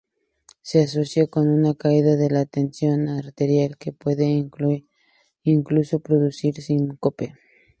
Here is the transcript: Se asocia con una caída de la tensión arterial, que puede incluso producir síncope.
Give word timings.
Se 0.63 0.81
asocia 0.81 1.27
con 1.27 1.47
una 1.47 1.75
caída 1.75 2.15
de 2.15 2.31
la 2.31 2.45
tensión 2.47 3.07
arterial, 3.07 3.77
que 3.77 3.91
puede 3.91 4.25
incluso 5.43 5.99
producir 5.99 6.59
síncope. 6.59 7.35